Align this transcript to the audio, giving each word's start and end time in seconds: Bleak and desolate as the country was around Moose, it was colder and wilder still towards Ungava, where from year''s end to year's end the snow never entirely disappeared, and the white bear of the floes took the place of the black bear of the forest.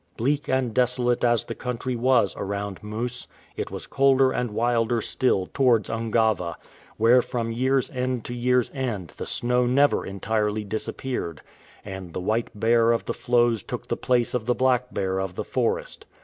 Bleak 0.17 0.49
and 0.49 0.73
desolate 0.73 1.23
as 1.23 1.45
the 1.45 1.53
country 1.53 1.95
was 1.95 2.35
around 2.35 2.81
Moose, 2.81 3.27
it 3.55 3.69
was 3.69 3.85
colder 3.85 4.31
and 4.31 4.49
wilder 4.49 4.99
still 4.99 5.45
towards 5.53 5.91
Ungava, 5.91 6.55
where 6.97 7.21
from 7.21 7.53
year''s 7.53 7.95
end 7.95 8.25
to 8.25 8.33
year's 8.33 8.71
end 8.73 9.13
the 9.17 9.27
snow 9.27 9.67
never 9.67 10.03
entirely 10.03 10.63
disappeared, 10.63 11.41
and 11.85 12.13
the 12.13 12.19
white 12.19 12.49
bear 12.59 12.91
of 12.91 13.05
the 13.05 13.13
floes 13.13 13.61
took 13.61 13.89
the 13.89 13.95
place 13.95 14.33
of 14.33 14.47
the 14.47 14.55
black 14.55 14.91
bear 14.91 15.19
of 15.19 15.35
the 15.35 15.43
forest. 15.43 16.07